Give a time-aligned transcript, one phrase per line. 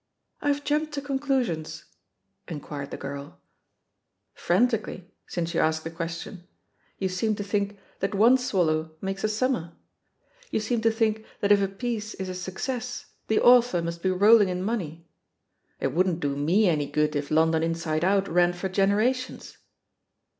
[0.41, 1.85] "I've jumped to conclusions?"
[2.47, 3.39] inquired the girl.
[4.33, 6.47] "Frantically, since you ask the question.
[6.97, 9.73] You seem to think that one swallow makes a summer—
[10.51, 14.09] ^you seem to think that if a piece is a success, the author must be
[14.09, 15.07] rolling in money.
[15.79, 18.03] It wouldn't 18« THE POSITION OF PEGGY HARPER do me any good if London Inside
[18.03, 19.57] Out ran for generations."